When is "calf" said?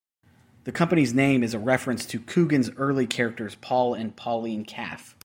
4.65-5.15